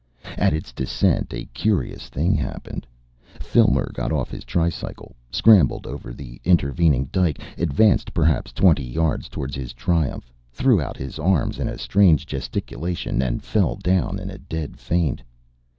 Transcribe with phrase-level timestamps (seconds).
[0.35, 2.87] At its descent a curious thing happened.
[3.39, 9.53] Filmer got off his tricycle, scrambled over the intervening dyke, advanced perhaps twenty yards towards
[9.53, 14.39] his triumph, threw out his arms in a strange gesticulation, and fell down in a
[14.39, 15.21] dead faint.